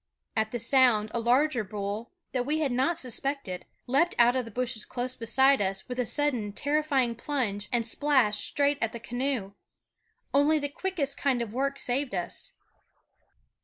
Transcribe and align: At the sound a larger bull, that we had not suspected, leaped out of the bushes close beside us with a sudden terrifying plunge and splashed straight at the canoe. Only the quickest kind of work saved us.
At 0.35 0.49
the 0.51 0.57
sound 0.57 1.11
a 1.13 1.19
larger 1.19 1.63
bull, 1.63 2.11
that 2.31 2.43
we 2.43 2.57
had 2.57 2.71
not 2.71 2.97
suspected, 2.97 3.67
leaped 3.85 4.15
out 4.17 4.35
of 4.35 4.45
the 4.45 4.49
bushes 4.49 4.83
close 4.83 5.15
beside 5.15 5.61
us 5.61 5.87
with 5.87 5.99
a 5.99 6.07
sudden 6.07 6.53
terrifying 6.53 7.13
plunge 7.13 7.69
and 7.71 7.87
splashed 7.87 8.39
straight 8.43 8.79
at 8.81 8.93
the 8.93 8.99
canoe. 8.99 9.53
Only 10.33 10.57
the 10.57 10.69
quickest 10.69 11.19
kind 11.19 11.39
of 11.39 11.53
work 11.53 11.77
saved 11.77 12.15
us. 12.15 12.53